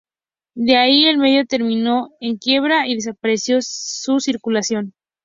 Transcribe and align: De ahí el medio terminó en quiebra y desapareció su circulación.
De 0.55 0.77
ahí 0.77 1.05
el 1.05 1.19
medio 1.19 1.45
terminó 1.45 2.09
en 2.21 2.39
quiebra 2.39 2.87
y 2.87 2.95
desapareció 2.95 3.59
su 3.61 4.19
circulación. 4.19 4.95